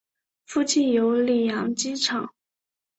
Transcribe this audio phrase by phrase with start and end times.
[0.47, 2.33] 附近有里扬机场。